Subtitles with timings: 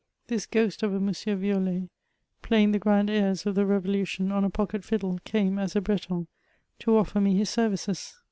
[0.29, 1.13] This ghost of a M.
[1.39, 1.87] Violet,
[2.41, 6.25] playing the grand airs of the revolution on a pocket fiddle, came, as a Breton,
[6.79, 8.17] to offer me his services.